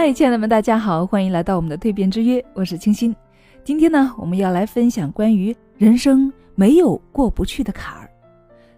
[0.00, 3.12] 嗨，亲爱的们，大家好，欢迎来到我们的蜕变之约，我是清新。
[3.64, 8.08] 今天呢，我们要来分享关于人生没有过不去的坎儿。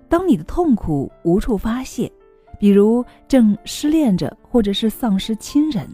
[0.08, 2.10] 当你的痛苦无处发泄，
[2.58, 5.86] 比如正失恋着，或者是丧失亲人，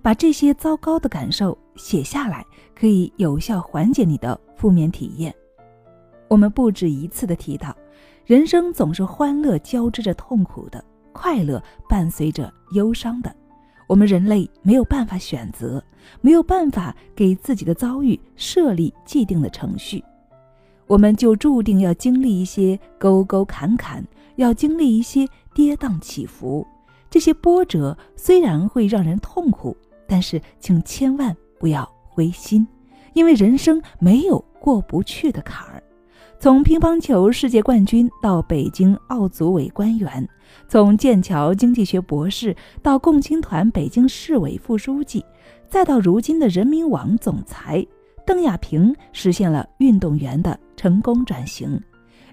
[0.00, 5.34] 把这些糟糕的感受写下来，可以有效缓解你的负面体验。
[6.28, 7.76] 我们不止一次的提到，
[8.24, 13.36] 人生总是欢乐交织着痛苦的，快乐伴随着忧伤的。
[13.86, 15.82] 我们人类没有办法选择，
[16.20, 20.02] 没有办法给自己的遭遇设立既定的程序，
[20.86, 24.04] 我们就注定要经历一些沟沟坎坎，
[24.36, 26.66] 要经历一些跌宕起伏。
[27.08, 29.76] 这些波折虽然会让人痛苦，
[30.06, 32.66] 但是请千万不要灰心，
[33.14, 35.82] 因为人生没有过不去的坎儿。
[36.38, 40.28] 从乒乓球世界冠军到北京奥组委官员，
[40.68, 45.24] 从剑桥经济学博士到共青团北京市委副书记，
[45.68, 47.84] 再到如今的人民网总裁，
[48.26, 51.80] 邓亚萍实现了运动员的成功转型。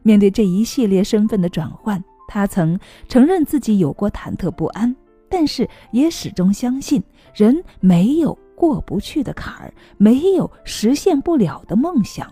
[0.01, 4.93] 面对这一系列身份的转换，他曾承认自己有过忐忑不安，
[5.29, 7.01] 但是也始终相信，
[7.33, 12.31] 人没有过不去的坎儿，没有实现不了的梦想。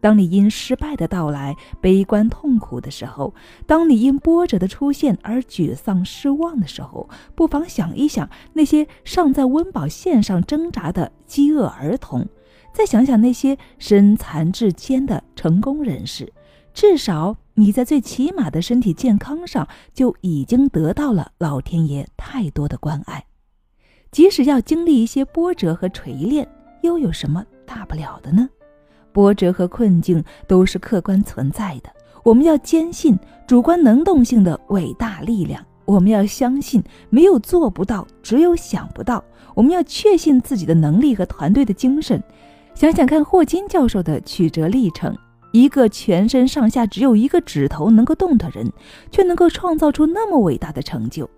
[0.00, 3.34] 当你因失败的到来悲观痛苦的时候，
[3.66, 12.26] 当你因波折的出现而沮丧失望的时候，不妨想一想那些尚在温饱线上挣扎的饥饿儿童，
[12.72, 16.32] 再想想那些身残志坚的成功人士。
[16.72, 23.26] 至少你在最起码的身体健康上就已经得到了老天爷太多的关爱。
[24.12, 26.48] 即使要经历一些波折和锤炼，
[26.82, 28.48] 又有什么大不了的呢？
[29.12, 31.90] 波折和困境都是客观存在的，
[32.22, 35.64] 我们要坚信主观能动性的伟大力量。
[35.86, 39.24] 我们要相信没有做不到，只有想不到。
[39.56, 42.22] 我们要确信自己的能力和团队的精神。
[42.74, 45.16] 想想看，霍金教授的曲折历程：
[45.50, 48.72] 一个全身上下只有一个指头能够动的人，
[49.10, 51.28] 却能够创造出那么伟大的成就。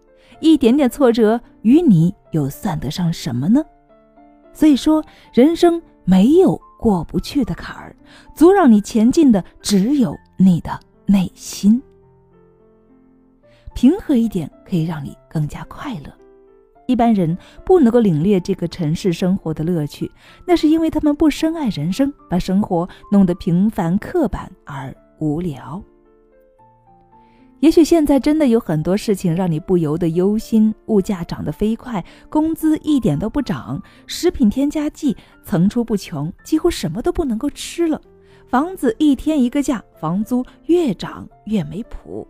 [0.41, 3.65] 一点点挫折与你又算得上什么呢？
[4.53, 5.03] 所以说，
[5.33, 6.61] 人生没有。
[6.83, 7.95] 过不去的坎儿，
[8.35, 11.81] 阻扰你前进的只有你的内心。
[13.73, 16.13] 平和一点，可以让你更加快乐。
[16.89, 20.11] 一般人不能够领略这个城市生活的乐趣，
[20.45, 25.81] 那是因为他们不深爱人生，把生活弄得平凡、刻板而无聊。
[27.63, 38.03] 也许现在真的有很多事情让你不由得忧心：物价涨得飞快，工资一点都不涨，食品添加剂层出不穷，几乎什么都不能够吃了。
[38.49, 42.27] 房子一天一个价，房租越涨越没谱。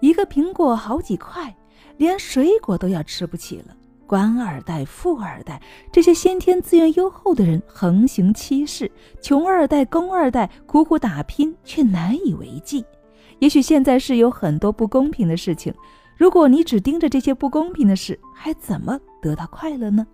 [0.00, 1.56] 一个苹果好几块，
[1.96, 3.74] 连水果都要吃不起了。
[4.06, 5.58] 官二代、富二代
[5.90, 8.92] 这些先天资源优厚的人横行欺世，
[9.22, 12.84] 穷二代、工二代苦苦打拼却难以为继。
[13.38, 15.72] 也许现在是有很多不公平的事情，
[16.16, 20.06] 如果你只盯着这些不公平的事，还怎么得到快乐呢？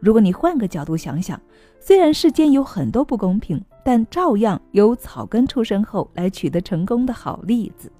[0.00, 1.40] 如果你换个角度想想，
[1.80, 7.90] 虽然世间有很多不公平，但照样有草根出身后来取得成功的好例子，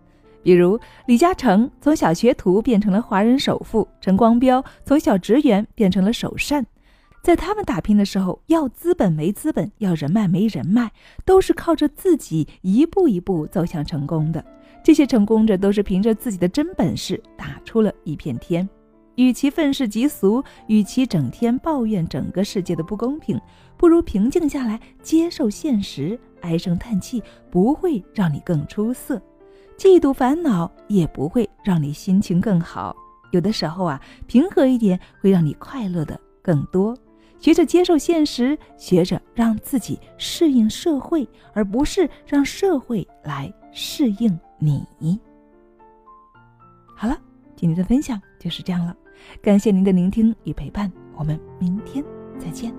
[0.42, 6.66] 比如李嘉诚从小学徒变成了华人首富，陈光标从小职员变成了首善。
[7.22, 10.90] 在他们打拼的时候，要资本没资本，要人脉没人脉，
[11.24, 14.44] 都是靠着自己一步一步走向成功的。
[14.84, 18.68] 这些成功者都是凭着自己的真本事打出了一片天。
[19.14, 23.40] 与其愤世嫉俗，与其整天抱怨整个世界的不公平，
[23.78, 26.18] 不如平静下来接受现实。
[26.42, 29.16] 唉声叹气不会让你更出色，
[29.78, 32.94] 嫉妒烦恼也不会让你心情更好。
[33.30, 36.94] 有的时候啊，平和一点会让你快乐的更多。
[37.38, 45.20] 学着接受现实，学着让自己适应社会，而不是让社会来适应你。
[46.96, 47.18] 好了，
[47.56, 48.96] 今天的分享就是这样了，
[49.42, 52.02] 感谢您的聆听与陪伴，我们明天
[52.38, 52.72] 再见。